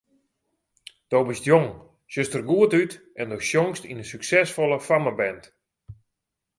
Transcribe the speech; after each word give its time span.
Do 1.11 1.19
bist 1.27 1.45
jong, 1.51 1.67
sjochst 2.11 2.33
der 2.33 2.45
goed 2.49 2.71
út 2.81 2.93
en 3.21 3.27
do 3.31 3.37
sjongst 3.49 3.83
yn 3.89 4.01
in 4.03 4.09
suksesfolle 4.11 4.77
fammeband. 4.87 5.43